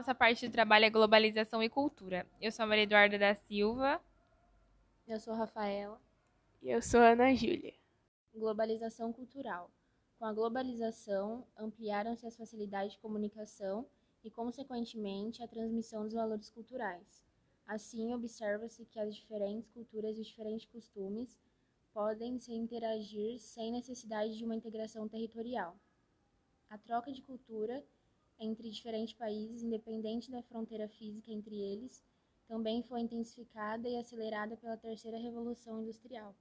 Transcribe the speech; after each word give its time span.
Nossa 0.00 0.14
parte 0.14 0.48
do 0.48 0.52
trabalho 0.52 0.86
é 0.86 0.88
globalização 0.88 1.62
e 1.62 1.68
cultura. 1.68 2.26
Eu 2.40 2.50
sou 2.50 2.62
a 2.62 2.66
Maria 2.66 2.84
Eduarda 2.84 3.18
da 3.18 3.34
Silva. 3.34 4.00
Eu 5.06 5.20
sou 5.20 5.34
a 5.34 5.36
Rafaela. 5.36 6.00
E 6.62 6.70
eu 6.70 6.80
sou 6.80 7.00
a 7.00 7.10
Ana 7.10 7.34
Júlia. 7.34 7.74
Globalização 8.34 9.12
cultural. 9.12 9.70
Com 10.18 10.24
a 10.24 10.32
globalização, 10.32 11.46
ampliaram-se 11.54 12.26
as 12.26 12.34
facilidades 12.34 12.94
de 12.94 12.98
comunicação 12.98 13.86
e, 14.24 14.30
consequentemente, 14.30 15.42
a 15.42 15.46
transmissão 15.46 16.04
dos 16.04 16.14
valores 16.14 16.48
culturais. 16.48 17.22
Assim, 17.66 18.14
observa-se 18.14 18.86
que 18.86 18.98
as 18.98 19.14
diferentes 19.14 19.68
culturas 19.68 20.16
e 20.16 20.22
os 20.22 20.28
diferentes 20.28 20.64
costumes 20.64 21.38
podem 21.92 22.38
se 22.38 22.54
interagir 22.54 23.38
sem 23.38 23.70
necessidade 23.70 24.38
de 24.38 24.46
uma 24.46 24.56
integração 24.56 25.06
territorial. 25.06 25.76
A 26.70 26.78
troca 26.78 27.12
de 27.12 27.20
cultura 27.20 27.84
entre 28.40 28.70
diferentes 28.70 29.14
países, 29.14 29.62
independente 29.62 30.30
da 30.30 30.42
fronteira 30.42 30.88
física 30.88 31.30
entre 31.30 31.60
eles, 31.60 32.02
também 32.48 32.82
foi 32.82 33.00
intensificada 33.00 33.88
e 33.88 33.96
acelerada 33.96 34.56
pela 34.56 34.76
terceira 34.76 35.18
revolução 35.18 35.80
industrial. 35.80 36.34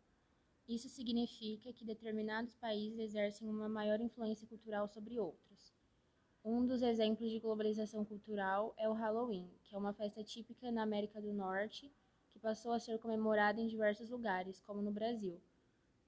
Isso 0.68 0.88
significa 0.88 1.74
que 1.74 1.86
determinados 1.86 2.56
países 2.56 3.00
exercem 3.00 3.50
uma 3.50 3.68
maior 3.68 4.00
influência 4.00 4.48
cultural 4.48 4.88
sobre 4.88 5.20
outros. 5.20 5.74
Um 6.44 6.66
dos 6.66 6.82
exemplos 6.82 7.30
de 7.30 7.40
globalização 7.40 8.06
cultural 8.06 8.74
é 8.78 8.88
o 8.88 8.94
Halloween, 8.94 9.52
que 9.64 9.76
é 9.76 9.78
uma 9.78 9.94
festa 9.94 10.24
típica 10.24 10.72
na 10.72 10.84
América 10.84 11.22
do 11.22 11.34
Norte 11.34 11.92
que 12.30 12.40
passou 12.40 12.72
a 12.72 12.80
ser 12.80 12.98
comemorada 13.00 13.60
em 13.60 13.68
diversos 13.68 14.10
lugares, 14.10 14.62
como 14.62 14.82
no 14.82 14.92
Brasil. 14.92 15.42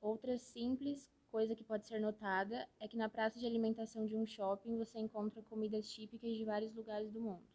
Outra 0.01 0.35
simples 0.39 1.11
coisa 1.31 1.55
que 1.55 1.63
pode 1.63 1.87
ser 1.87 1.99
notada 1.99 2.67
é 2.79 2.87
que 2.87 2.97
na 2.97 3.07
praça 3.07 3.39
de 3.39 3.45
alimentação 3.45 4.05
de 4.05 4.17
um 4.17 4.25
shopping 4.25 4.75
você 4.77 4.99
encontra 4.99 5.43
comidas 5.43 5.87
típicas 5.89 6.35
de 6.35 6.43
vários 6.43 6.73
lugares 6.73 7.11
do 7.11 7.21
mundo. 7.21 7.47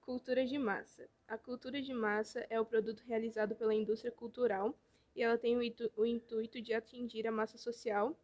Cultura 0.00 0.46
de 0.46 0.56
massa. 0.56 1.08
A 1.26 1.36
cultura 1.36 1.82
de 1.82 1.92
massa 1.92 2.46
é 2.48 2.58
o 2.60 2.64
produto 2.64 3.02
realizado 3.04 3.54
pela 3.56 3.74
indústria 3.74 4.12
cultural 4.12 4.78
e 5.14 5.22
ela 5.22 5.36
tem 5.36 5.56
o, 5.56 5.62
intu 5.62 5.90
o 5.96 6.06
intuito 6.06 6.62
de 6.62 6.72
atingir 6.72 7.26
a 7.26 7.32
massa 7.32 7.58
social, 7.58 8.16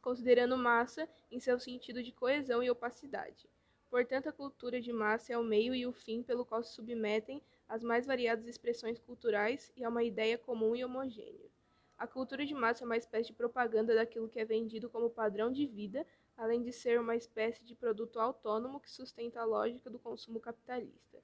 considerando 0.00 0.56
massa 0.56 1.08
em 1.30 1.38
seu 1.38 1.60
sentido 1.60 2.02
de 2.02 2.10
coesão 2.10 2.62
e 2.62 2.70
opacidade. 2.70 3.48
Portanto, 3.90 4.28
a 4.28 4.32
cultura 4.32 4.80
de 4.80 4.92
massa 4.92 5.32
é 5.32 5.38
o 5.38 5.44
meio 5.44 5.74
e 5.74 5.86
o 5.86 5.92
fim 5.92 6.22
pelo 6.22 6.44
qual 6.44 6.62
se 6.62 6.74
submetem 6.74 7.42
as 7.68 7.82
mais 7.82 8.06
variadas 8.06 8.46
expressões 8.46 8.98
culturais 8.98 9.70
e 9.76 9.84
a 9.84 9.88
uma 9.88 10.02
ideia 10.02 10.36
comum 10.36 10.74
e 10.74 10.84
homogênea. 10.84 11.47
A 11.98 12.06
cultura 12.06 12.46
de 12.46 12.54
massa 12.54 12.84
é 12.84 12.86
uma 12.86 12.96
espécie 12.96 13.26
de 13.26 13.32
propaganda 13.32 13.92
daquilo 13.92 14.28
que 14.28 14.38
é 14.38 14.44
vendido 14.44 14.88
como 14.88 15.10
padrão 15.10 15.50
de 15.50 15.66
vida, 15.66 16.06
além 16.36 16.62
de 16.62 16.72
ser 16.72 17.00
uma 17.00 17.16
espécie 17.16 17.64
de 17.64 17.74
produto 17.74 18.20
autônomo 18.20 18.78
que 18.78 18.88
sustenta 18.88 19.40
a 19.40 19.44
lógica 19.44 19.90
do 19.90 19.98
consumo 19.98 20.38
capitalista. 20.38 21.20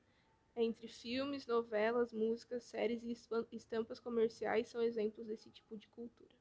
Entre 0.56 0.88
filmes, 0.88 1.46
novelas, 1.46 2.12
músicas, 2.12 2.64
séries 2.64 3.04
e 3.04 3.16
estampas 3.56 4.00
comerciais 4.00 4.68
são 4.68 4.82
exemplos 4.82 5.28
desse 5.28 5.48
tipo 5.48 5.76
de 5.76 5.88
cultura. 5.88 6.34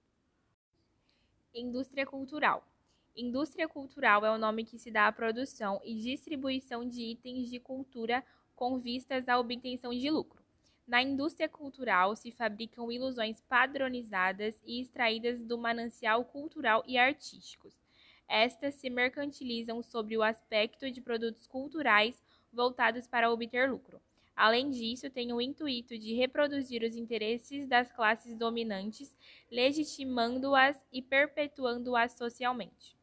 Indústria 1.53 2.05
cultural. 2.05 2.67
Indústria 3.15 3.67
cultural 3.67 4.25
é 4.25 4.31
o 4.31 4.39
nome 4.39 4.65
que 4.65 4.79
se 4.79 4.89
dá 4.89 5.07
à 5.07 5.11
produção 5.11 5.79
e 5.83 5.95
distribuição 5.95 6.87
de 6.87 7.01
itens 7.03 7.51
de 7.51 7.59
cultura 7.59 8.25
com 8.55 8.79
vistas 8.79 9.29
à 9.29 9.39
obtenção 9.39 9.91
de 9.91 10.09
lucro. 10.09 10.42
Na 10.85 11.01
indústria 11.01 11.47
cultural 11.47 12.13
se 12.13 12.29
fabricam 12.29 12.91
ilusões 12.91 13.39
padronizadas 13.41 14.61
e 14.65 14.81
extraídas 14.81 15.41
do 15.41 15.57
manancial 15.57 16.25
cultural 16.25 16.83
e 16.85 16.97
artísticos. 16.97 17.73
Estas 18.27 18.75
se 18.75 18.89
mercantilizam 18.89 19.81
sobre 19.81 20.17
o 20.17 20.23
aspecto 20.23 20.91
de 20.91 20.99
produtos 20.99 21.47
culturais 21.47 22.21
voltados 22.51 23.07
para 23.07 23.31
obter 23.31 23.69
lucro. 23.69 24.01
Além 24.35 24.71
disso, 24.71 25.09
tem 25.09 25.31
o 25.31 25.39
intuito 25.39 25.97
de 25.97 26.15
reproduzir 26.15 26.83
os 26.83 26.95
interesses 26.95 27.67
das 27.67 27.91
classes 27.91 28.35
dominantes, 28.35 29.15
legitimando-as 29.49 30.77
e 30.91 31.01
perpetuando-as 31.01 32.13
socialmente. 32.13 32.97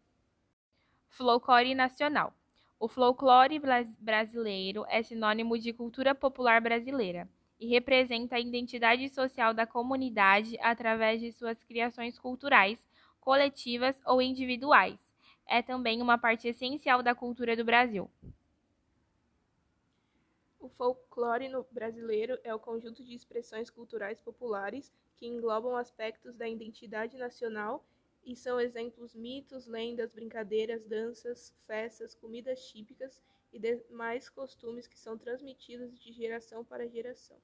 Folclore 1.08 1.74
nacional. 1.74 2.34
O 2.78 2.88
folclore 2.88 3.60
brasileiro 3.98 4.84
é 4.88 5.02
sinônimo 5.02 5.56
de 5.56 5.72
cultura 5.72 6.14
popular 6.14 6.60
brasileira 6.60 7.28
e 7.60 7.68
representa 7.68 8.36
a 8.36 8.40
identidade 8.40 9.06
social 9.10 9.52
da 9.52 9.66
comunidade 9.66 10.58
através 10.60 11.20
de 11.20 11.30
suas 11.30 11.62
criações 11.62 12.18
culturais, 12.18 12.78
coletivas 13.20 14.00
ou 14.06 14.22
individuais. 14.22 14.98
É 15.46 15.60
também 15.60 16.00
uma 16.00 16.16
parte 16.16 16.48
essencial 16.48 17.02
da 17.02 17.14
cultura 17.14 17.54
do 17.54 17.64
Brasil. 17.64 18.10
O 20.58 20.68
folclore 20.70 21.48
brasileiro 21.70 22.38
é 22.42 22.54
o 22.54 22.58
conjunto 22.58 23.04
de 23.04 23.14
expressões 23.14 23.68
culturais 23.68 24.20
populares 24.20 24.90
que 25.16 25.26
englobam 25.26 25.76
aspectos 25.76 26.34
da 26.34 26.48
identidade 26.48 27.18
nacional 27.18 27.84
e 28.24 28.34
são 28.34 28.60
exemplos 28.60 29.14
mitos, 29.14 29.66
lendas, 29.66 30.12
brincadeiras, 30.12 30.84
danças, 30.84 31.54
festas, 31.66 32.14
comidas 32.14 32.66
típicas 32.68 33.20
e 33.52 33.58
demais 33.58 34.28
costumes 34.28 34.86
que 34.86 34.98
são 34.98 35.18
transmitidos 35.18 35.98
de 35.98 36.12
geração 36.12 36.64
para 36.64 36.88
geração. 36.88 37.40